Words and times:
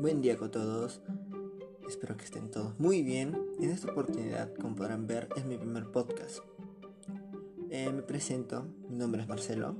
Buen 0.00 0.22
día 0.22 0.38
con 0.38 0.50
todos. 0.50 1.02
Espero 1.86 2.16
que 2.16 2.24
estén 2.24 2.50
todos 2.50 2.72
muy 2.80 3.02
bien. 3.02 3.38
En 3.60 3.68
esta 3.68 3.92
oportunidad, 3.92 4.50
como 4.54 4.74
podrán 4.74 5.06
ver, 5.06 5.28
es 5.36 5.44
mi 5.44 5.58
primer 5.58 5.92
podcast. 5.92 6.38
Eh, 7.68 7.92
me 7.92 8.00
presento, 8.00 8.64
mi 8.88 8.96
nombre 8.96 9.20
es 9.20 9.28
Marcelo. 9.28 9.76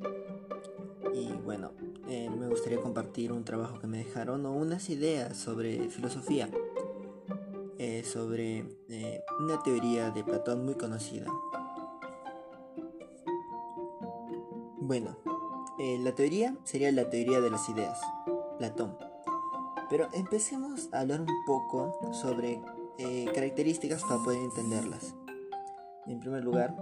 Y 1.15 1.33
bueno, 1.43 1.73
eh, 2.07 2.29
me 2.29 2.49
gustaría 2.49 2.79
compartir 2.83 3.33
un 3.33 3.47
trabajo 3.47 3.79
que 3.79 3.87
me 3.87 3.97
dejaron 3.97 4.45
o 4.45 4.53
unas 4.53 4.91
ideas 4.91 5.39
sobre 5.39 5.89
filosofía. 5.89 6.51
Eh, 7.79 8.05
sobre 8.05 8.67
una 9.39 9.63
teoría 9.63 10.11
de 10.11 10.23
Platón 10.23 10.67
muy 10.67 10.75
conocida. 10.75 11.29
Bueno, 14.77 15.17
la 15.79 16.15
teoría 16.15 16.59
sería 16.65 16.93
la 16.93 17.09
teoría 17.09 17.41
de 17.41 17.51
las 17.51 17.67
ideas, 17.71 17.99
Platón. 18.59 19.10
Pero 19.91 20.09
empecemos 20.13 20.89
a 20.93 21.01
hablar 21.01 21.21
un 21.21 21.45
poco 21.45 22.13
sobre 22.13 22.63
eh, 22.99 23.27
características 23.35 24.03
para 24.03 24.23
poder 24.23 24.41
entenderlas. 24.41 25.15
En 26.07 26.21
primer 26.21 26.45
lugar, 26.45 26.75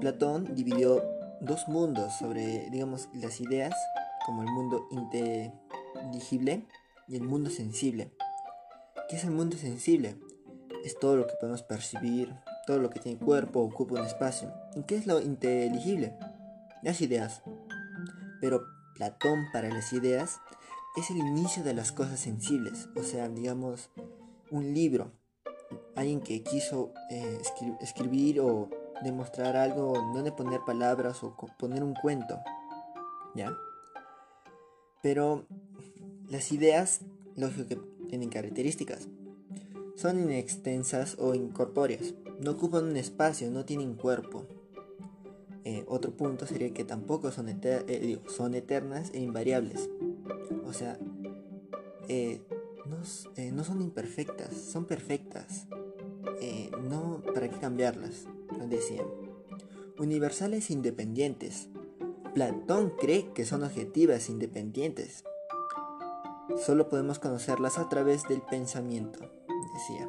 Platón 0.00 0.54
dividió 0.54 1.02
dos 1.40 1.68
mundos 1.68 2.12
sobre, 2.18 2.68
digamos, 2.70 3.08
las 3.14 3.40
ideas, 3.40 3.74
como 4.26 4.42
el 4.42 4.48
mundo 4.48 4.88
inteligible 4.90 6.66
y 7.06 7.16
el 7.16 7.22
mundo 7.22 7.48
sensible. 7.50 8.12
¿Qué 9.08 9.16
es 9.16 9.24
el 9.24 9.30
mundo 9.30 9.56
sensible? 9.56 10.16
Es 10.84 10.98
todo 10.98 11.16
lo 11.16 11.26
que 11.26 11.34
podemos 11.40 11.62
percibir, 11.62 12.34
todo 12.66 12.78
lo 12.78 12.90
que 12.90 13.00
tiene 13.00 13.18
cuerpo, 13.18 13.60
ocupa 13.60 14.00
un 14.00 14.06
espacio. 14.06 14.52
¿Y 14.74 14.82
qué 14.82 14.96
es 14.96 15.06
lo 15.06 15.20
inteligible? 15.20 16.14
Las 16.82 17.00
ideas. 17.00 17.42
Pero 18.40 18.62
Platón 18.94 19.46
para 19.52 19.68
las 19.68 19.92
ideas 19.92 20.40
es 20.98 21.10
el 21.10 21.18
inicio 21.18 21.62
de 21.62 21.74
las 21.74 21.92
cosas 21.92 22.18
sensibles. 22.18 22.88
O 22.96 23.02
sea, 23.02 23.28
digamos, 23.28 23.90
un 24.50 24.74
libro. 24.74 25.12
Alguien 25.94 26.20
que 26.20 26.42
quiso 26.42 26.92
eh, 27.10 27.38
escribir 27.80 28.40
o 28.40 28.68
demostrar 29.02 29.56
algo, 29.56 29.94
no 30.12 30.22
de 30.22 30.32
poner 30.32 30.60
palabras 30.66 31.22
o 31.22 31.36
poner 31.58 31.82
un 31.82 31.94
cuento. 31.94 32.38
¿Ya? 33.34 33.52
Pero 35.02 35.44
las 36.28 36.50
ideas, 36.52 37.02
lógico 37.36 37.68
que 37.68 37.76
tienen 38.08 38.30
características. 38.30 39.08
Son 39.96 40.18
inextensas 40.18 41.16
o 41.18 41.34
incorpóreas. 41.34 42.14
No 42.40 42.52
ocupan 42.52 42.84
un 42.84 42.96
espacio, 42.96 43.50
no 43.50 43.64
tienen 43.64 43.94
cuerpo. 43.94 44.46
Eh, 45.64 45.84
otro 45.88 46.12
punto 46.12 46.46
sería 46.46 46.72
que 46.72 46.84
tampoco 46.84 47.30
son, 47.30 47.48
eh, 47.48 48.18
son 48.28 48.54
eternas 48.54 49.10
e 49.12 49.20
invariables. 49.20 49.88
O 50.64 50.72
sea, 50.72 50.98
eh, 52.08 52.42
eh, 53.36 53.52
no, 53.52 53.64
son 53.64 53.82
imperfectas, 53.82 54.54
son 54.54 54.86
perfectas. 54.86 55.66
Eh, 56.40 56.70
no, 56.88 57.22
¿para 57.34 57.48
qué 57.48 57.58
cambiarlas? 57.58 58.26
Decían. 58.68 59.06
Universales 59.98 60.70
independientes. 60.70 61.68
Platón 62.34 62.94
cree 62.98 63.32
que 63.32 63.44
son 63.44 63.64
objetivas 63.64 64.28
independientes. 64.28 65.24
Solo 66.64 66.88
podemos 66.88 67.18
conocerlas 67.18 67.78
a 67.78 67.88
través 67.88 68.26
del 68.28 68.40
pensamiento, 68.42 69.18
decía. 69.74 70.08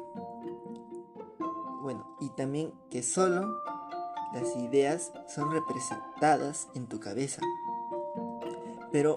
Bueno, 1.82 2.16
y 2.20 2.30
también 2.30 2.72
que 2.90 3.02
solo 3.02 3.58
las 4.32 4.56
ideas 4.56 5.12
son 5.28 5.50
representadas 5.50 6.68
en 6.74 6.86
tu 6.86 7.00
cabeza. 7.00 7.42
Pero 8.92 9.16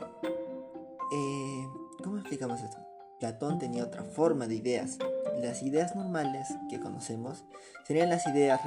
eh, 1.12 1.68
¿Cómo 2.04 2.18
explicamos 2.18 2.62
esto? 2.62 2.78
Platón 3.20 3.58
tenía 3.60 3.84
otra 3.84 4.04
forma 4.04 4.48
de 4.48 4.56
ideas. 4.56 4.98
Las 5.42 5.64
ideas 5.64 5.96
normales 5.96 6.48
que 6.70 6.80
conocemos 6.80 7.46
serían 7.88 8.10
las 8.10 8.28
ideas 8.28 8.62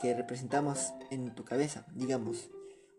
que 0.00 0.14
representamos 0.14 0.92
en 1.10 1.34
tu 1.34 1.44
cabeza. 1.44 1.84
Digamos, 1.92 2.50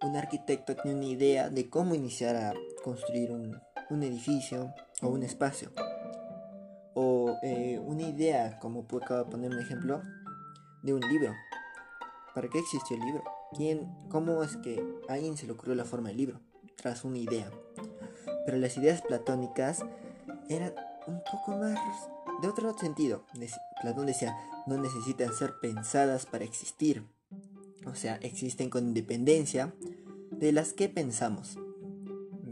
un 0.01 0.15
arquitecto 0.15 0.75
tiene 0.75 0.97
una 0.97 1.07
idea 1.07 1.49
de 1.49 1.69
cómo 1.69 1.95
iniciar 1.95 2.35
a 2.35 2.53
construir 2.83 3.31
un, 3.31 4.03
edificio 4.03 4.73
o 5.01 5.07
un 5.07 5.23
espacio. 5.23 5.71
O 6.93 7.37
eh, 7.41 7.79
una 7.83 8.03
idea, 8.03 8.59
como 8.59 8.85
puedo 8.85 9.29
poner 9.29 9.51
un 9.51 9.59
ejemplo, 9.59 10.01
de 10.83 10.93
un 10.93 11.01
libro. 11.01 11.33
¿Para 12.33 12.49
qué 12.49 12.59
existió 12.59 12.97
el 12.97 13.03
libro? 13.03 13.23
¿Quién, 13.55 13.89
¿Cómo 14.09 14.43
es 14.43 14.57
que 14.57 14.83
a 15.07 15.13
alguien 15.13 15.37
se 15.37 15.45
le 15.45 15.53
ocurrió 15.53 15.75
la 15.75 15.85
forma 15.85 16.09
del 16.09 16.17
libro? 16.17 16.41
Tras 16.75 17.05
una 17.05 17.17
idea. 17.17 17.49
Pero 18.45 18.57
las 18.57 18.77
ideas 18.77 19.01
platónicas 19.01 19.83
eran 20.49 20.73
un 21.07 21.21
poco 21.31 21.57
más 21.57 21.79
de 22.41 22.47
otro 22.47 22.77
sentido. 22.77 23.23
Platón 23.81 24.05
decía, 24.05 24.37
no 24.67 24.77
necesitan 24.77 25.33
ser 25.33 25.59
pensadas 25.61 26.25
para 26.25 26.45
existir. 26.45 27.03
O 27.85 27.95
sea, 27.95 28.15
existen 28.17 28.69
con 28.69 28.87
independencia 28.87 29.73
de 30.31 30.51
las 30.51 30.73
que 30.73 30.89
pensamos. 30.89 31.57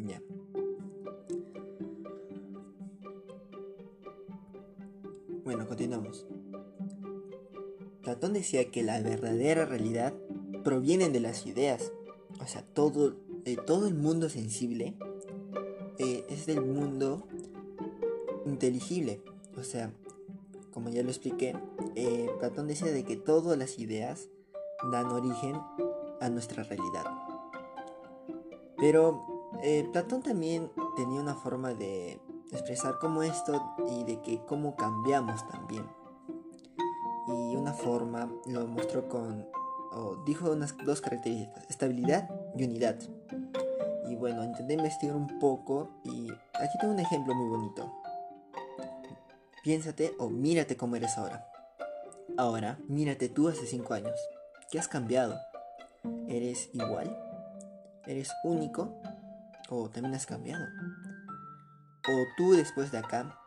Ya. 0.05 0.21
Bueno, 5.43 5.67
continuamos. 5.67 6.25
Platón 8.01 8.33
decía 8.33 8.69
que 8.69 8.83
la 8.83 9.01
verdadera 9.01 9.65
realidad 9.65 10.13
proviene 10.63 11.09
de 11.09 11.19
las 11.19 11.45
ideas. 11.45 11.91
O 12.39 12.47
sea, 12.47 12.63
todo 12.63 13.15
el 13.87 13.95
mundo 13.95 14.29
sensible 14.29 14.95
es 16.03 16.45
del 16.45 16.61
mundo 16.61 17.27
inteligible. 18.45 19.21
O 19.57 19.63
sea, 19.63 19.91
como 20.73 20.89
ya 20.89 21.03
lo 21.03 21.09
expliqué, 21.09 21.55
eh, 21.95 22.29
Platón 22.39 22.67
decía 22.67 22.91
de 22.91 23.03
que 23.03 23.15
todas 23.15 23.57
las 23.57 23.79
ideas 23.79 24.29
dan 24.91 25.07
origen 25.07 25.55
a 26.19 26.29
nuestra 26.29 26.63
realidad. 26.63 27.05
Pero 28.77 29.21
eh, 29.61 29.87
Platón 29.91 30.21
también 30.21 30.71
tenía 30.95 31.21
una 31.21 31.35
forma 31.35 31.73
de 31.73 32.19
expresar 32.51 32.97
cómo 32.99 33.23
esto 33.23 33.61
y 33.89 34.03
de 34.03 34.21
que 34.21 34.41
cómo 34.45 34.75
cambiamos 34.75 35.47
también. 35.47 35.85
Y 37.27 37.55
una 37.55 37.73
forma 37.73 38.29
lo 38.45 38.67
mostró 38.67 39.07
con, 39.07 39.47
o 39.93 40.17
dijo 40.25 40.51
unas 40.51 40.75
dos 40.85 41.01
características, 41.01 41.69
estabilidad 41.69 42.29
y 42.57 42.63
unidad. 42.65 42.99
Y 44.07 44.15
bueno, 44.15 44.43
intenté 44.43 44.73
investigar 44.73 45.15
un 45.15 45.39
poco 45.39 46.01
y 46.03 46.29
aquí 46.59 46.77
tengo 46.79 46.93
un 46.93 46.99
ejemplo 46.99 47.33
muy 47.33 47.49
bonito. 47.49 47.91
Piénsate 49.63 50.13
o 50.19 50.29
mírate 50.29 50.75
cómo 50.75 50.95
eres 50.95 51.17
ahora. 51.17 51.47
Ahora, 52.37 52.79
mírate 52.87 53.29
tú 53.29 53.47
hace 53.47 53.65
5 53.65 53.93
años. 53.93 54.19
¿Qué 54.69 54.79
has 54.79 54.87
cambiado? 54.87 55.39
¿Eres 56.27 56.69
igual? 56.73 57.17
¿Eres 58.05 58.31
único? 58.43 59.01
¿O 59.69 59.89
también 59.89 60.15
has 60.15 60.25
cambiado? 60.25 60.65
¿O 62.09 62.25
tú 62.35 62.53
después 62.53 62.91
de 62.91 62.97
acá, 62.97 63.39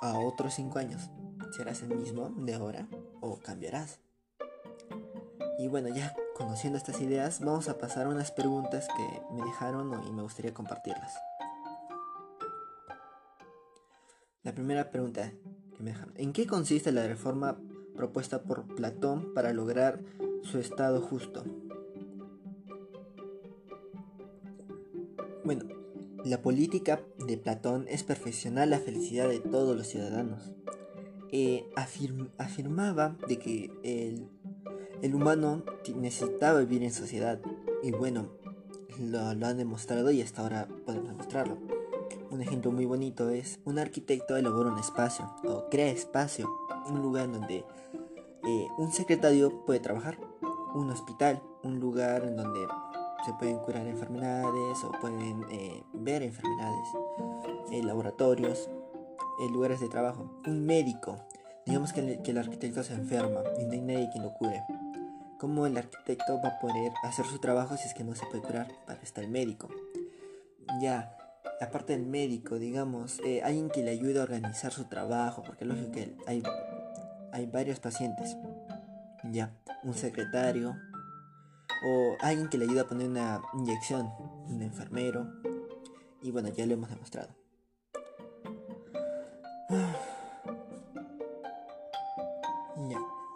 a 0.00 0.18
otros 0.18 0.54
5 0.54 0.78
años, 0.78 1.10
serás 1.56 1.82
el 1.82 1.96
mismo 1.96 2.30
de 2.36 2.54
ahora 2.54 2.86
o 3.20 3.40
cambiarás? 3.40 3.98
Y 5.58 5.66
bueno, 5.66 5.88
ya 5.88 6.14
conociendo 6.34 6.76
estas 6.76 7.00
ideas, 7.00 7.40
vamos 7.40 7.68
a 7.68 7.78
pasar 7.78 8.06
a 8.06 8.08
unas 8.08 8.30
preguntas 8.32 8.88
que 8.88 9.34
me 9.34 9.44
dejaron 9.44 10.02
y 10.06 10.12
me 10.12 10.22
gustaría 10.22 10.52
compartirlas. 10.52 11.14
La 14.42 14.52
primera 14.52 14.90
pregunta 14.90 15.32
que 15.76 15.82
me 15.82 15.92
dejaron, 15.92 16.12
¿en 16.16 16.32
qué 16.32 16.46
consiste 16.46 16.92
la 16.92 17.06
reforma 17.06 17.58
propuesta 17.96 18.42
por 18.42 18.66
Platón 18.74 19.32
para 19.32 19.52
lograr 19.52 20.00
su 20.42 20.58
estado 20.58 21.00
justo? 21.00 21.44
Bueno, 25.44 25.64
la 26.24 26.42
política 26.42 27.00
de 27.26 27.36
Platón 27.38 27.86
es 27.88 28.02
perfeccionar 28.02 28.68
la 28.68 28.80
felicidad 28.80 29.28
de 29.28 29.40
todos 29.40 29.76
los 29.76 29.86
ciudadanos. 29.86 30.52
Eh, 31.30 31.68
afirmaba 32.38 33.16
de 33.28 33.38
que 33.38 33.70
el 33.82 34.28
el 35.04 35.14
humano 35.14 35.62
necesitaba 35.94 36.60
vivir 36.60 36.82
en 36.82 36.90
sociedad 36.90 37.38
y 37.82 37.90
bueno, 37.90 38.28
lo, 38.98 39.18
han 39.18 39.58
demostrado 39.58 40.10
y 40.10 40.22
hasta 40.22 40.40
ahora 40.40 40.66
podemos 40.86 41.08
demostrarlo. 41.08 41.58
Un 42.30 42.40
ejemplo 42.40 42.72
muy 42.72 42.86
bonito 42.86 43.28
es 43.28 43.60
un 43.66 43.78
arquitecto 43.78 44.34
elabora 44.34 44.70
un 44.70 44.78
espacio 44.78 45.30
o 45.46 45.68
crea 45.68 45.90
espacio, 45.90 46.48
un 46.88 47.02
lugar 47.02 47.30
donde 47.30 47.66
eh, 48.46 48.66
un 48.78 48.92
secretario 48.92 49.66
puede 49.66 49.78
trabajar, 49.78 50.16
un 50.72 50.88
hospital, 50.88 51.42
un 51.62 51.80
lugar 51.80 52.24
en 52.24 52.36
donde 52.36 52.66
se 53.26 53.34
pueden 53.34 53.58
curar 53.58 53.86
enfermedades 53.86 54.84
o 54.84 54.92
pueden 55.02 55.44
eh, 55.50 55.84
ver 55.92 56.22
enfermedades, 56.22 56.88
eh, 57.72 57.82
laboratorios, 57.82 58.70
lugares 59.52 59.80
de 59.80 59.88
trabajo, 59.90 60.40
un 60.46 60.64
médico. 60.64 61.18
Digamos 61.66 61.92
que 61.92 62.00
el, 62.00 62.22
que 62.22 62.30
el 62.30 62.38
arquitecto 62.38 62.82
se 62.82 62.94
enferma 62.94 63.42
y 63.60 63.66
no 63.66 63.72
hay 63.72 63.80
nadie 63.82 64.08
quien 64.10 64.24
lo 64.24 64.32
cure 64.32 64.62
cómo 65.44 65.66
el 65.66 65.76
arquitecto 65.76 66.40
va 66.42 66.48
a 66.48 66.58
poder 66.58 66.94
hacer 67.02 67.26
su 67.26 67.38
trabajo 67.38 67.76
si 67.76 67.86
es 67.86 67.92
que 67.92 68.02
no 68.02 68.14
se 68.14 68.24
puede 68.24 68.40
curar 68.40 68.66
para 68.86 69.02
estar 69.02 69.22
el 69.22 69.28
médico. 69.28 69.68
Ya, 70.80 71.18
aparte 71.60 71.92
del 71.92 72.06
médico, 72.06 72.58
digamos, 72.58 73.20
eh, 73.26 73.42
alguien 73.44 73.68
que 73.68 73.82
le 73.82 73.90
ayude 73.90 74.20
a 74.20 74.22
organizar 74.22 74.72
su 74.72 74.84
trabajo, 74.84 75.42
porque 75.42 75.66
lógico 75.66 75.92
que 75.92 76.16
hay, 76.26 76.42
hay 77.30 77.44
varios 77.44 77.78
pacientes, 77.78 78.38
ya, 79.24 79.52
un 79.82 79.92
secretario, 79.92 80.76
o 81.84 82.16
alguien 82.22 82.48
que 82.48 82.56
le 82.56 82.64
ayude 82.64 82.80
a 82.80 82.88
poner 82.88 83.06
una 83.06 83.42
inyección, 83.52 84.10
un 84.48 84.62
enfermero, 84.62 85.30
y 86.22 86.30
bueno, 86.30 86.48
ya 86.48 86.64
lo 86.64 86.72
hemos 86.72 86.88
demostrado. 86.88 87.43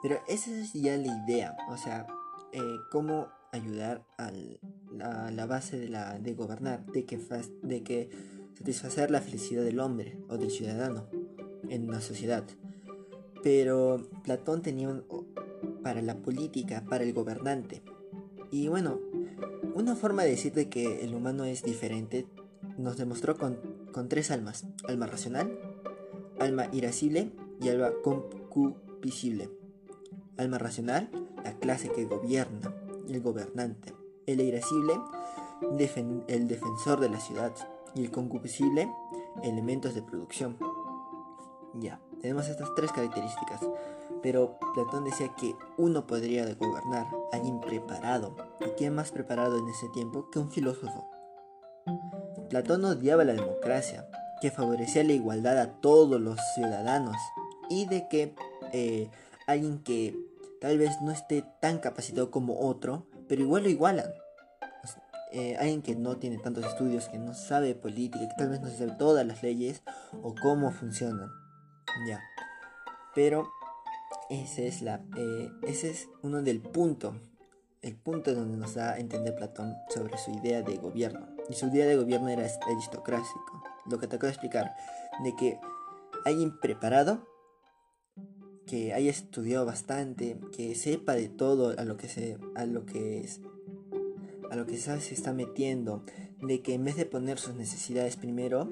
Pero 0.03 0.21
esa 0.29 0.50
es 0.50 0.73
ya 0.73 0.97
la 0.97 1.25
idea, 1.25 1.56
o 1.69 1.77
sea, 1.77 2.06
eh, 2.53 2.61
cómo 2.91 3.29
ayudar 3.53 4.05
a 4.19 4.31
la 5.31 5.47
base 5.47 5.79
de, 5.79 6.35
gobernar, 6.35 6.85
de 6.87 7.05
que, 7.05 7.19
de 7.62 7.83
que 7.83 8.11
satisfacer 8.56 9.11
la 9.11 9.21
felicidad 9.21 9.62
del 9.62 9.81
hombre 9.81 10.19
o 10.29 10.37
del 10.37 10.50
ciudadano 10.50 11.06
en 11.69 11.89
una 11.89 12.00
sociedad. 12.00 12.45
Pero 13.43 14.09
Platón 14.25 14.62
tenía 14.62 14.89
un, 14.89 15.05
para 15.83 16.03
la 16.03 16.17
política, 16.17 16.85
para 16.89 17.05
el 17.05 17.12
gobernante. 17.12 17.83
Y 18.50 18.69
bueno, 18.69 18.99
una 19.75 19.95
forma 19.95 20.25
de 20.25 20.31
decir 20.31 20.53
de 20.53 20.69
que 20.69 21.05
el 21.05 21.15
humano 21.15 21.45
es 21.45 21.62
diferente 21.62 22.27
nos 22.77 22.97
demostró 22.97 23.37
con, 23.37 23.59
con 23.93 24.09
tres 24.09 24.31
almas. 24.31 24.67
Alma 24.87 25.06
racional, 25.06 25.59
alma 26.39 26.69
irascible 26.73 27.33
y 27.61 27.69
alma 27.69 27.91
concupiscible. 28.03 29.50
Alma 30.38 30.58
racional, 30.58 31.11
la 31.44 31.52
clase 31.55 31.90
que 31.90 32.05
gobierna, 32.05 32.73
el 33.08 33.20
gobernante. 33.20 33.94
El 34.26 34.40
irascible, 34.40 34.94
el 36.29 36.49
defensor 36.49 37.00
de 37.00 37.08
la 37.08 37.20
ciudad. 37.20 37.52
Y 37.94 38.05
el 38.05 38.11
concupiscible, 38.11 38.88
elementos 39.43 39.94
de 39.94 40.02
producción. 40.02 40.56
Ya, 41.75 42.00
tenemos 42.20 42.49
estas 42.49 42.75
tres 42.75 42.93
características. 42.93 43.61
Pero 44.23 44.58
Platón 44.75 45.05
decía 45.05 45.35
que 45.35 45.55
uno 45.76 46.06
podría 46.06 46.55
gobernar, 46.55 47.06
alguien 47.32 47.61
preparado. 47.61 48.37
¿Y 48.61 48.70
quién 48.76 48.94
más 48.94 49.11
preparado 49.11 49.58
en 49.58 49.69
ese 49.69 49.88
tiempo 49.88 50.31
que 50.31 50.38
un 50.38 50.50
filósofo? 50.50 51.08
Platón 52.49 52.85
odiaba 52.85 53.25
la 53.25 53.35
democracia, 53.35 54.08
que 54.40 54.50
favorecía 54.50 55.05
la 55.05 55.12
igualdad 55.12 55.58
a 55.58 55.81
todos 55.81 56.20
los 56.20 56.38
ciudadanos 56.55 57.17
y 57.69 57.87
de 57.87 58.08
que 58.08 58.35
eh, 58.73 59.11
alguien 59.46 59.82
que 59.82 60.17
tal 60.60 60.78
vez 60.78 61.00
no 61.00 61.10
esté 61.10 61.44
tan 61.60 61.78
capacitado 61.78 62.31
como 62.31 62.60
otro, 62.60 63.06
pero 63.28 63.43
igual 63.43 63.64
lo 63.64 63.69
igualan. 63.69 64.12
Eh, 65.31 65.56
alguien 65.58 65.82
que 65.82 65.94
no 65.94 66.16
tiene 66.16 66.38
tantos 66.38 66.64
estudios, 66.64 67.08
que 67.08 67.19
no 67.19 67.34
sabe 67.34 67.75
política, 67.75 68.26
que 68.28 68.34
tal 68.38 68.49
vez 68.49 68.60
no 68.60 68.70
sabe 68.70 68.93
todas 68.99 69.26
las 69.26 69.43
leyes 69.43 69.82
o 70.22 70.34
cómo 70.34 70.70
funcionan. 70.70 71.28
Ya. 72.08 72.20
Pero 73.14 73.49
ese 74.31 74.69
es, 74.69 74.81
la, 74.81 75.02
eh, 75.16 75.50
ese 75.62 75.90
es 75.90 76.08
uno 76.22 76.43
del 76.43 76.61
punto, 76.61 77.14
el 77.82 77.96
punto 77.96 78.34
donde 78.34 78.56
nos 78.56 78.75
da 78.75 78.93
a 78.93 78.99
entender 78.99 79.34
Platón 79.34 79.75
sobre 79.88 80.16
su 80.19 80.31
idea 80.31 80.62
de 80.62 80.76
gobierno. 80.76 81.28
Y 81.49 81.54
su 81.54 81.66
idea 81.66 81.87
de 81.87 81.96
gobierno 81.96 82.28
era 82.28 82.46
aristocrático. 82.66 83.62
Lo 83.87 83.99
que 83.99 84.06
te 84.06 84.16
acabo 84.16 84.28
de 84.28 84.32
explicar, 84.32 84.75
de 85.22 85.37
que 85.37 85.58
alguien 86.25 86.58
preparado, 86.58 87.26
que 88.69 88.93
haya 88.93 89.11
estudiado 89.11 89.65
bastante, 89.65 90.37
que 90.53 90.75
sepa 90.75 91.15
de 91.15 91.29
todo 91.29 91.75
a 91.79 91.85
lo 91.85 91.97
que 91.97 92.06
se, 92.06 92.37
a 92.55 92.67
lo 92.67 92.85
que 92.85 93.20
es, 93.20 93.41
a 94.50 94.56
lo 94.56 94.67
que 94.67 94.76
se 94.76 95.15
está 95.15 95.32
metiendo, 95.32 96.05
de 96.43 96.61
que 96.61 96.75
en 96.75 96.85
vez 96.85 96.97
de 96.97 97.06
poner 97.06 97.38
sus 97.38 97.55
necesidades 97.55 98.17
primero, 98.17 98.69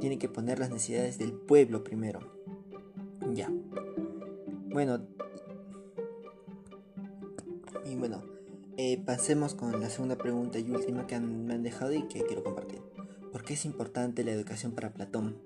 tiene 0.00 0.18
que 0.18 0.28
poner 0.28 0.58
las 0.58 0.70
necesidades 0.70 1.18
del 1.18 1.32
pueblo 1.32 1.82
primero. 1.82 2.20
Ya. 3.32 3.50
Bueno. 4.66 5.06
Y 7.86 7.96
bueno, 7.96 8.22
eh, 8.76 9.02
pasemos 9.02 9.54
con 9.54 9.80
la 9.80 9.88
segunda 9.88 10.18
pregunta 10.18 10.58
y 10.58 10.70
última 10.70 11.06
que 11.06 11.18
me 11.18 11.54
han 11.54 11.62
dejado 11.62 11.94
y 11.94 12.02
que 12.02 12.22
quiero 12.22 12.44
compartir. 12.44 12.80
¿Por 13.32 13.44
qué 13.44 13.54
es 13.54 13.64
importante 13.64 14.24
la 14.24 14.32
educación 14.32 14.72
para 14.72 14.92
Platón? 14.92 15.38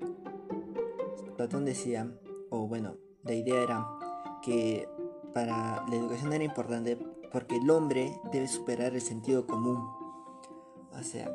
Platón 1.37 1.65
decía, 1.65 2.13
o 2.51 2.67
bueno, 2.67 2.97
la 3.25 3.35
idea 3.35 3.63
era 3.63 3.87
que 4.43 4.89
para 5.33 5.85
la 5.89 5.97
educación 5.97 6.33
era 6.33 6.45
importante 6.45 6.99
porque 7.33 7.57
el 7.57 7.71
hombre 7.71 8.21
debe 8.31 8.47
superar 8.47 8.95
el 8.95 9.01
sentido 9.01 9.47
común. 9.47 9.79
O 10.93 11.03
sea, 11.03 11.27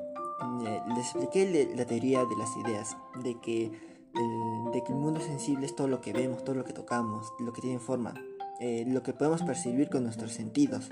eh, 0.66 0.81
les 0.95 1.16
expliqué 1.16 1.74
la 1.75 1.86
teoría 1.86 2.24
de 2.25 2.36
las 2.38 2.56
ideas, 2.57 2.95
de 3.24 3.39
que, 3.39 3.66
el, 3.66 4.72
de 4.72 4.84
que 4.84 4.92
el 4.92 5.00
mundo 5.00 5.19
sensible 5.19 5.66
es 5.66 5.75
todo 5.75 5.88
lo 5.88 6.00
que 6.00 6.13
vemos, 6.13 6.44
todo 6.44 6.56
lo 6.56 6.63
que 6.63 6.74
tocamos, 6.74 7.34
lo 7.39 7.54
que 7.54 7.62
tiene 7.62 7.80
forma, 7.80 8.13
eh, 8.60 8.86
lo 8.88 9.01
que 9.01 9.13
podemos 9.13 9.42
percibir 9.42 9.89
con 9.89 10.04
nuestros 10.04 10.31
sentidos. 10.31 10.89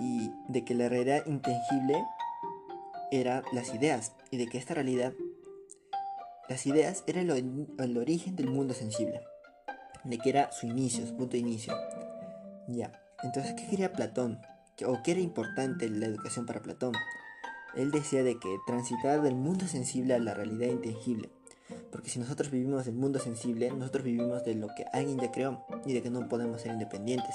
Y 0.00 0.30
de 0.48 0.64
que 0.64 0.74
la 0.74 0.88
realidad 0.88 1.26
intangible 1.26 2.04
era 3.10 3.42
las 3.52 3.74
ideas, 3.74 4.12
y 4.30 4.36
de 4.36 4.46
que 4.46 4.58
esta 4.58 4.74
realidad, 4.74 5.12
las 6.48 6.64
ideas, 6.66 7.02
era 7.08 7.20
el, 7.20 7.66
el 7.76 7.98
origen 7.98 8.36
del 8.36 8.48
mundo 8.48 8.72
sensible, 8.72 9.20
de 10.04 10.18
que 10.18 10.30
era 10.30 10.52
su 10.52 10.66
inicio, 10.66 11.06
su 11.06 11.16
punto 11.16 11.32
de 11.32 11.38
inicio. 11.38 11.74
Ya, 12.68 12.92
entonces, 13.22 13.54
¿qué 13.54 13.66
quería 13.66 13.92
Platón? 13.92 14.40
¿O 14.86 15.02
qué 15.02 15.12
era 15.12 15.20
importante 15.20 15.88
la 15.88 16.06
educación 16.06 16.46
para 16.46 16.62
Platón? 16.62 16.94
Él 17.74 17.90
decía 17.90 18.22
de 18.22 18.38
que 18.38 18.56
transitar 18.66 19.22
del 19.22 19.34
mundo 19.34 19.66
sensible 19.66 20.14
a 20.14 20.18
la 20.18 20.34
realidad 20.34 20.68
intangible. 20.68 21.30
Porque 21.92 22.10
si 22.10 22.18
nosotros 22.18 22.50
vivimos 22.50 22.86
del 22.86 22.94
mundo 22.94 23.18
sensible, 23.18 23.70
nosotros 23.70 24.04
vivimos 24.04 24.44
de 24.44 24.54
lo 24.54 24.68
que 24.74 24.84
alguien 24.92 25.18
ya 25.18 25.30
creó 25.30 25.64
y 25.86 25.92
de 25.92 26.02
que 26.02 26.10
no 26.10 26.28
podemos 26.28 26.62
ser 26.62 26.72
independientes. 26.72 27.34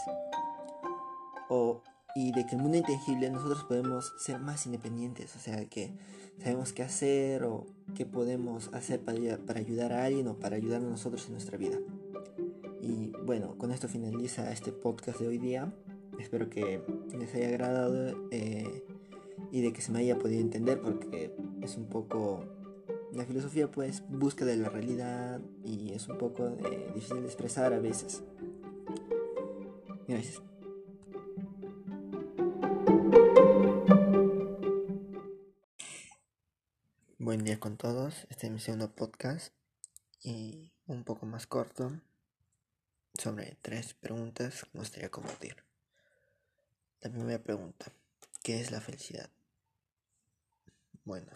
O, 1.50 1.84
y 2.16 2.32
de 2.32 2.46
que 2.46 2.56
el 2.56 2.62
mundo 2.62 2.78
intangible 2.78 3.30
nosotros 3.30 3.64
podemos 3.66 4.14
ser 4.18 4.40
más 4.40 4.66
independientes. 4.66 5.36
O 5.36 5.40
sea, 5.40 5.64
que 5.66 5.94
sabemos 6.42 6.74
qué 6.74 6.84
hacer 6.84 7.44
o 7.44 7.66
qué 7.96 8.06
podemos 8.06 8.74
hacer 8.74 9.02
para, 9.02 9.38
para 9.38 9.60
ayudar 9.60 9.94
a 9.94 10.04
alguien 10.06 10.28
o 10.28 10.40
para 10.40 10.56
ayudar 10.56 10.82
a 10.82 10.86
nosotros 10.86 11.26
en 11.28 11.34
nuestra 11.34 11.58
vida. 11.58 11.78
Y 12.88 13.12
bueno, 13.24 13.58
con 13.58 13.72
esto 13.72 13.88
finaliza 13.88 14.52
este 14.52 14.72
podcast 14.72 15.20
de 15.20 15.28
hoy 15.28 15.40
día. 15.40 15.74
Espero 16.20 16.52
que 16.52 16.84
les 17.18 17.34
haya 17.34 17.48
agradado. 17.48 18.28
Eh, 18.30 18.86
y 19.52 19.62
de 19.62 19.74
que 19.74 19.82
se 19.82 19.92
me 19.92 20.00
haya 20.00 20.20
podido 20.20 20.40
entender 20.40 20.80
porque 20.82 21.36
es 21.62 21.78
un 21.78 21.88
poco 21.88 22.46
la 23.12 23.26
filosofía 23.26 23.72
pues 23.72 24.04
busca 24.08 24.46
de 24.46 24.58
la 24.58 24.70
realidad 24.70 25.42
y 25.64 25.94
es 25.94 26.08
un 26.10 26.20
poco 26.20 26.48
eh, 26.60 26.92
difícil 26.94 27.22
de 27.22 27.26
expresar 27.26 27.74
a 27.74 27.80
veces. 27.80 28.24
Gracias. 30.08 30.44
Buen 37.18 37.44
día 37.44 37.60
con 37.60 37.78
todos. 37.78 38.28
Este 38.30 38.46
es 38.46 38.54
mi 38.54 38.60
segundo 38.60 38.94
podcast 38.94 39.56
y 40.22 40.70
un 40.86 41.04
poco 41.04 41.26
más 41.26 41.48
corto 41.48 41.92
sobre 43.18 43.58
tres 43.62 43.94
preguntas 43.94 44.64
que 44.64 44.70
me 44.74 44.80
gustaría 44.80 45.10
compartir. 45.10 45.56
La 47.02 47.10
primera 47.10 47.42
pregunta, 47.42 47.92
¿qué 48.44 48.60
es 48.60 48.72
la 48.72 48.82
felicidad? 48.82 49.30
Bueno, 51.04 51.32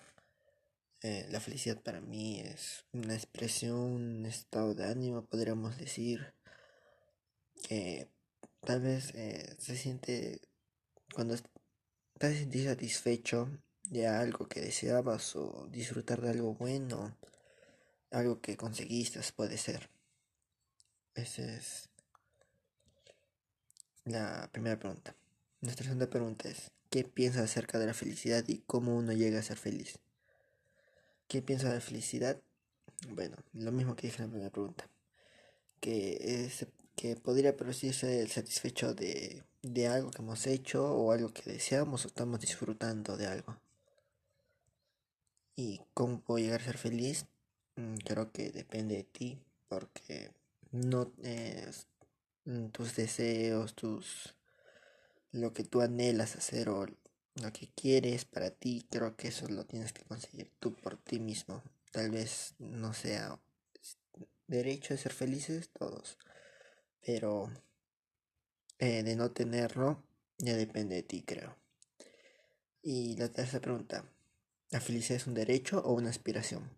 eh, 1.02 1.28
la 1.30 1.40
felicidad 1.40 1.82
para 1.82 2.02
mí 2.02 2.40
es 2.40 2.86
una 2.92 3.14
expresión, 3.14 3.76
un 3.78 4.26
estado 4.26 4.74
de 4.74 4.86
ánimo, 4.86 5.26
podríamos 5.26 5.78
decir, 5.78 6.34
que 7.68 8.10
tal 8.62 8.82
vez 8.82 9.14
eh, 9.16 9.56
se 9.60 9.78
siente 9.78 10.42
cuando 11.14 11.36
estás 11.36 12.36
satisfecho 12.66 13.50
de 13.84 14.08
algo 14.08 14.48
que 14.48 14.62
deseabas 14.62 15.36
o 15.36 15.68
disfrutar 15.72 16.22
de 16.22 16.32
algo 16.32 16.54
bueno, 16.56 17.18
algo 18.12 18.42
que 18.42 18.58
conseguiste 18.58 19.20
puede 19.36 19.58
ser. 19.58 19.90
Esa 21.16 21.44
es 21.44 21.90
la 24.06 24.50
primera 24.52 24.80
pregunta. 24.80 25.16
Nuestra 25.62 25.84
segunda 25.86 26.10
pregunta 26.10 26.50
es, 26.50 26.72
¿Qué 26.90 27.04
piensas 27.04 27.44
acerca 27.44 27.78
de 27.78 27.86
la 27.86 27.94
felicidad 27.94 28.44
y 28.48 28.64
cómo 28.66 28.98
uno 28.98 29.14
llega 29.14 29.38
a 29.38 29.44
ser 29.44 29.58
feliz? 29.58 30.00
¿Qué 31.28 31.44
piensas 31.44 31.70
de 31.70 31.76
la 31.76 31.82
felicidad? 31.82 32.42
Bueno, 33.10 33.38
lo 33.54 33.72
mismo 33.72 33.96
que 33.96 34.08
dije 34.08 34.24
en 34.24 34.30
la 34.30 34.32
primera 34.32 34.50
pregunta. 34.50 34.90
Que, 35.80 36.46
es, 36.46 36.66
que 36.96 37.16
podría 37.16 37.56
producirse 37.56 38.22
el 38.22 38.32
satisfecho 38.32 38.96
de, 38.96 39.44
de 39.62 39.88
algo 39.88 40.10
que 40.10 40.24
hemos 40.24 40.48
hecho 40.48 40.84
o 40.84 41.12
algo 41.12 41.32
que 41.32 41.44
deseamos 41.52 42.06
o 42.06 42.08
estamos 42.08 42.40
disfrutando 42.40 43.18
de 43.18 43.28
algo. 43.28 43.62
¿Y 45.56 45.82
cómo 45.94 46.22
puedo 46.22 46.40
llegar 46.40 46.62
a 46.62 46.66
ser 46.66 46.80
feliz? 46.80 47.28
Mm, 47.76 47.98
creo 47.98 48.32
que 48.32 48.50
depende 48.50 48.96
de 48.96 49.04
ti, 49.04 49.38
porque 49.68 50.32
no 50.72 51.12
es 51.24 51.88
tus 52.72 52.96
deseos, 52.96 53.76
tus 53.76 54.36
lo 55.32 55.54
que 55.54 55.64
tú 55.64 55.82
anhelas 55.82 56.36
hacer 56.36 56.70
o 56.70 56.86
lo 56.86 57.54
que 57.54 57.70
quieres 57.76 58.26
para 58.26 58.50
ti, 58.52 58.86
creo 58.90 59.16
que 59.16 59.30
eso 59.30 59.48
lo 59.48 59.66
tienes 59.66 59.94
que 59.94 60.04
conseguir 60.04 60.52
tú 60.60 60.74
por 60.76 60.98
ti 60.98 61.20
mismo. 61.20 61.64
Tal 61.92 62.12
vez 62.12 62.56
no 62.60 62.94
sea 62.94 63.40
derecho 64.48 64.94
de 64.94 65.00
ser 65.00 65.14
felices 65.14 65.70
todos, 65.70 66.18
pero 67.06 67.52
eh, 68.80 69.04
de 69.04 69.16
no 69.16 69.32
tenerlo 69.32 70.04
ya 70.38 70.56
depende 70.56 70.96
de 70.96 71.04
ti, 71.04 71.24
creo. 71.24 71.56
Y 72.82 73.16
la 73.18 73.30
tercera 73.30 73.62
pregunta, 73.62 74.06
¿la 74.72 74.80
felicidad 74.80 75.18
es 75.18 75.28
un 75.28 75.34
derecho 75.34 75.82
o 75.84 75.94
una 75.94 76.10
aspiración? 76.10 76.70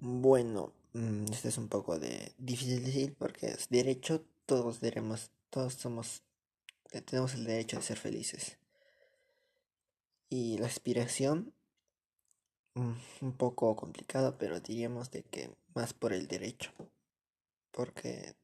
Bueno, 0.00 0.72
mm, 0.92 1.24
este 1.32 1.48
es 1.48 1.58
un 1.58 1.68
poco 1.68 1.98
de 1.98 2.32
difícil 2.38 2.84
decir 2.84 3.14
porque 3.18 3.48
es 3.48 3.68
derecho, 3.68 4.24
todos 4.46 4.80
diremos, 4.80 5.30
todos 5.50 5.74
somos, 5.74 6.22
tenemos 7.06 7.34
el 7.34 7.44
derecho 7.44 7.76
de 7.76 7.82
ser 7.82 7.98
felices. 7.98 8.58
Y 10.28 10.58
la 10.58 10.66
aspiración, 10.66 11.52
mm, 12.74 12.92
un 13.20 13.32
poco 13.36 13.76
complicado, 13.76 14.36
pero 14.38 14.60
diríamos 14.60 15.10
de 15.10 15.22
que 15.22 15.50
más 15.74 15.92
por 15.92 16.12
el 16.12 16.28
derecho, 16.28 16.72
porque 17.70 18.34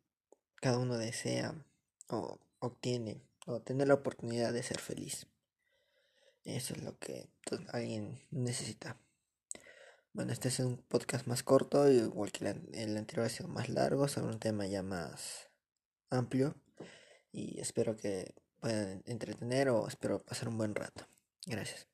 cada 0.57 0.79
uno 0.79 0.97
desea 0.99 1.55
o 2.09 2.39
obtiene 2.61 3.21
o 3.47 3.61
tener 3.61 3.89
la 3.89 3.95
oportunidad 3.95 4.53
de 4.53 4.63
ser 4.63 4.81
feliz. 4.81 5.27
Eso 6.45 6.75
es 6.75 6.83
lo 6.83 6.99
que 6.99 7.29
alguien 7.73 8.21
necesita. 8.31 8.97
Bueno, 10.17 10.33
este 10.33 10.49
es 10.49 10.61
un 10.61 10.79
podcast 10.79 11.27
más 11.27 11.43
corto, 11.43 11.93
igual 11.93 12.33
que 12.33 12.49
el 12.73 12.97
anterior 12.97 13.27
ha 13.27 13.29
sido 13.29 13.51
más 13.51 13.69
largo, 13.69 14.09
sobre 14.09 14.33
un 14.33 14.39
tema 14.39 14.67
ya 14.67 14.83
más 14.83 15.51
amplio. 16.09 16.55
Y 17.33 17.61
espero 17.61 17.99
que 17.99 18.35
puedan 18.59 19.03
entretener 19.05 19.69
o 19.69 19.87
espero 19.87 20.25
pasar 20.25 20.49
un 20.49 20.57
buen 20.57 20.75
rato. 20.75 21.07
Gracias. 21.45 21.87